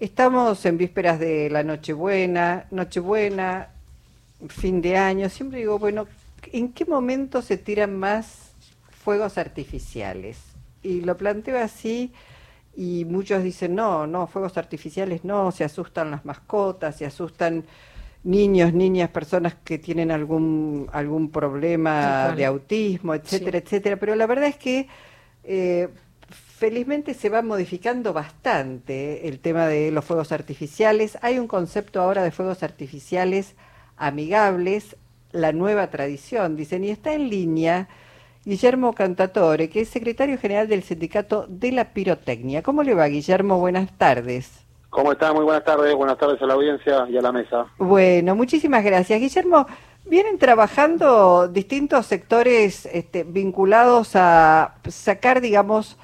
[0.00, 3.70] Estamos en vísperas de la Nochebuena, Nochebuena,
[4.48, 5.28] fin de año.
[5.28, 6.06] Siempre digo, bueno,
[6.52, 8.52] ¿en qué momento se tiran más
[8.90, 10.38] fuegos artificiales?
[10.84, 12.12] Y lo planteo así
[12.76, 17.64] y muchos dicen, no, no, fuegos artificiales no, se asustan las mascotas, se asustan
[18.22, 23.96] niños, niñas, personas que tienen algún, algún problema de autismo, etcétera, etcétera.
[23.96, 24.86] Pero la verdad es que
[25.42, 25.88] eh,
[26.58, 31.16] felizmente se va modificando bastante el tema de los fuegos artificiales.
[31.22, 33.54] Hay un concepto ahora de fuegos artificiales
[33.96, 34.96] amigables,
[35.30, 37.88] la nueva tradición, dicen, y está en línea
[38.44, 42.62] Guillermo Cantatore, que es secretario general del Sindicato de la Pirotecnia.
[42.62, 43.60] ¿Cómo le va, Guillermo?
[43.60, 44.64] Buenas tardes.
[44.90, 45.32] ¿Cómo está?
[45.32, 45.94] Muy buenas tardes.
[45.94, 47.66] Buenas tardes a la audiencia y a la mesa.
[47.78, 49.20] Bueno, muchísimas gracias.
[49.20, 49.66] Guillermo,
[50.06, 55.98] vienen trabajando distintos sectores este, vinculados a sacar, digamos,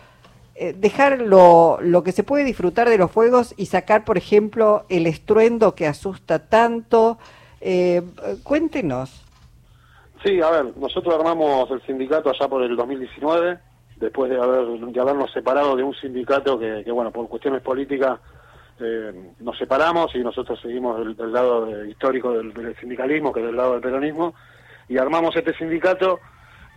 [0.76, 5.06] dejar lo, lo, que se puede disfrutar de los fuegos y sacar, por ejemplo, el
[5.06, 7.18] estruendo que asusta tanto.
[7.60, 8.02] Eh,
[8.42, 9.24] cuéntenos.
[10.22, 13.58] Sí, a ver, nosotros armamos el sindicato allá por el 2019,
[13.96, 18.20] después de, haber, de habernos separado de un sindicato que, que bueno, por cuestiones políticas
[18.80, 23.56] eh, nos separamos y nosotros seguimos del, lado histórico del, del, sindicalismo, que es del
[23.56, 24.34] lado del peronismo,
[24.88, 26.20] y armamos este sindicato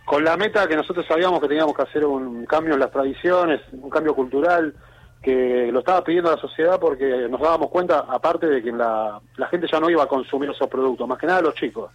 [0.08, 3.60] con la meta que nosotros sabíamos que teníamos que hacer un cambio en las tradiciones,
[3.72, 4.74] un cambio cultural,
[5.22, 9.46] que lo estaba pidiendo la sociedad porque nos dábamos cuenta, aparte de que la, la
[9.48, 11.90] gente ya no iba a consumir esos productos, más que nada los chicos,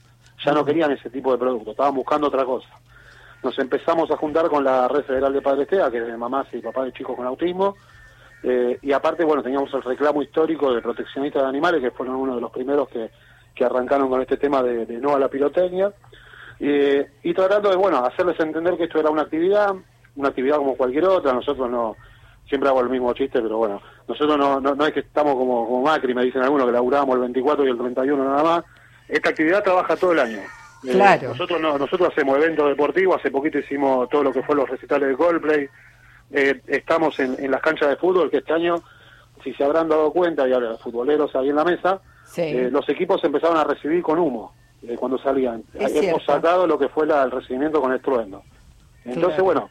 [0.46, 2.68] ya no querían ese tipo de productos, estaban buscando otra cosa.
[3.42, 6.46] Nos empezamos a juntar con la Red Federal de Padres TEA, que es de mamás
[6.54, 7.76] y papás de chicos con autismo,
[8.44, 12.36] eh, y aparte, bueno, teníamos el reclamo histórico de proteccionistas de animales, que fueron uno
[12.36, 13.10] de los primeros que,
[13.56, 15.92] que arrancaron con este tema de, de no a la pirotecnia,
[16.66, 19.76] eh, y tratando de, bueno, hacerles entender que esto era una actividad,
[20.16, 21.98] una actividad como cualquier otra, nosotros no,
[22.48, 25.66] siempre hago el mismo chiste, pero bueno, nosotros no, no, no es que estamos como,
[25.66, 28.64] como Macri, me dicen algunos, que laburábamos el 24 y el 31 nada más,
[29.10, 30.40] esta actividad trabaja todo el año.
[30.86, 31.30] Eh, claro.
[31.30, 35.10] nosotros no, nosotros hacemos eventos deportivos, hace poquito hicimos todo lo que fue los recitales
[35.10, 35.68] de Coldplay,
[36.32, 38.82] eh, estamos en, en, las canchas de fútbol, que este año,
[39.44, 42.44] si se habrán dado cuenta, y ahora los futboleros ahí en la mesa, sí.
[42.44, 44.54] eh, los equipos empezaron a recibir con humo
[44.88, 45.64] eh, cuando salían.
[45.74, 48.44] Es Hemos sacado lo que fue la, el recibimiento con estruendo.
[49.06, 49.44] Entonces, Claro.
[49.44, 49.70] bueno,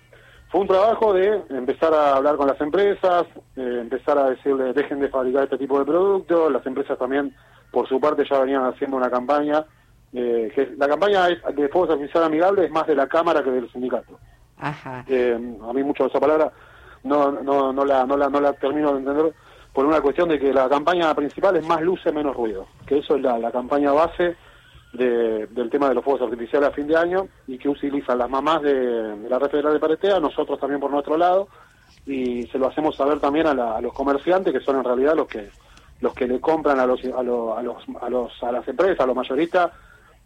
[0.50, 3.24] fue un trabajo de empezar a hablar con las empresas,
[3.56, 7.34] eh, empezar a decirles dejen de fabricar este tipo de productos, las empresas también,
[7.70, 9.64] por su parte, ya venían haciendo una campaña,
[10.12, 13.50] eh, que la campaña es de fuegos artificiales amigables es más de la Cámara que
[13.50, 14.18] del sindicato.
[14.58, 15.04] Ajá.
[15.08, 16.52] Eh, a mí mucho esa palabra
[17.02, 19.32] no, no, no, la, no, la, no la termino de entender
[19.72, 23.16] por una cuestión de que la campaña principal es más luces, menos ruido, que eso
[23.16, 24.36] es la, la campaña base
[24.92, 28.28] de, del tema de los fuegos artificiales a fin de año y que utilizan las
[28.28, 31.48] mamás de, la red federal de Paretea, nosotros también por nuestro lado,
[32.06, 35.14] y se lo hacemos saber también a, la- a los comerciantes, que son en realidad
[35.16, 35.50] los que
[36.00, 38.98] los que le compran a los a los a los a, los, a las empresas,
[39.00, 39.70] a los mayoristas,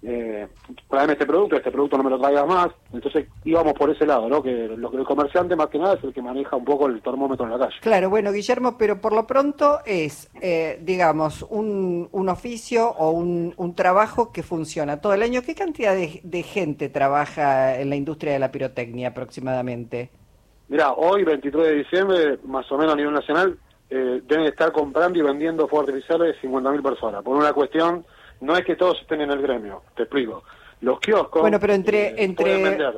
[0.03, 0.47] eh,
[0.89, 2.69] tráeme este producto, este producto no me lo traigas más.
[2.93, 4.43] Entonces íbamos por ese lado, ¿no?
[4.43, 7.01] Que lo que el comerciante más que nada es el que maneja un poco el
[7.03, 7.77] termómetro en la calle.
[7.81, 13.55] Claro, bueno, Guillermo, pero por lo pronto es, eh, digamos, un, un oficio o un,
[13.57, 15.43] un trabajo que funciona todo el año.
[15.43, 20.11] ¿Qué cantidad de, de gente trabaja en la industria de la pirotecnia aproximadamente?
[20.69, 23.57] Mira, hoy, 23 de diciembre, más o menos a nivel nacional,
[23.89, 27.23] eh, deben estar comprando y vendiendo fuegos artificiales 50.000 personas.
[27.23, 28.05] Por una cuestión,
[28.41, 30.42] no es que todos estén en el gremio, te explico.
[30.82, 31.41] Los kioscos...
[31.41, 32.92] Bueno, pero entre, eh, entre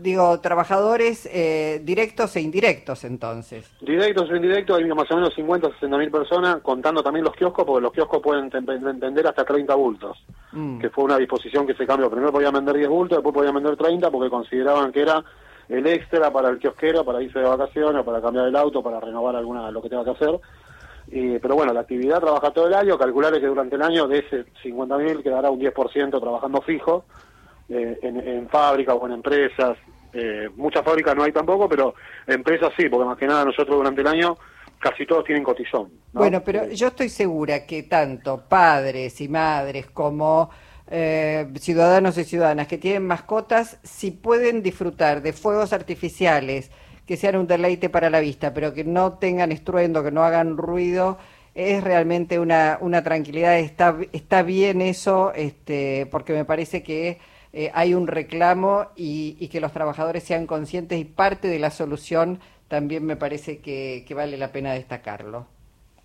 [0.00, 3.70] digo, trabajadores eh, directos e indirectos entonces.
[3.80, 7.34] Directos o indirectos, hay más o menos 50 o 60 mil personas, contando también los
[7.36, 10.18] kioscos, porque los kioscos pueden vender hasta 30 bultos,
[10.52, 10.80] Mm.
[10.80, 12.10] que fue una disposición que se cambió.
[12.10, 15.22] Primero podían vender 10 bultos, después podían vender 30, porque consideraban que era
[15.68, 19.36] el extra para el kiosquero, para irse de vacaciones, para cambiar el auto, para renovar
[19.36, 20.40] alguna lo que tenga que hacer.
[21.10, 24.18] Y, pero bueno, la actividad trabaja todo el año, calcular que durante el año de
[24.18, 27.04] ese 50.000 quedará un 10% trabajando fijo
[27.68, 29.76] eh, en, en fábricas o en empresas.
[30.12, 31.94] Eh, muchas fábricas no hay tampoco, pero
[32.26, 34.36] empresas sí, porque más que nada nosotros durante el año
[34.80, 35.90] casi todos tienen cotillón.
[36.12, 36.20] ¿no?
[36.20, 40.50] Bueno, pero Eh, yo estoy segura que tanto padres y madres como
[40.90, 46.70] eh, ciudadanos y ciudadanas que tienen mascotas, si pueden disfrutar de fuegos artificiales
[47.10, 50.56] que sean un deleite para la vista, pero que no tengan estruendo, que no hagan
[50.56, 51.18] ruido,
[51.56, 53.58] es realmente una, una tranquilidad.
[53.58, 57.18] Está, está bien eso, este, porque me parece que
[57.52, 61.72] eh, hay un reclamo y, y que los trabajadores sean conscientes y parte de la
[61.72, 65.48] solución también me parece que, que vale la pena destacarlo.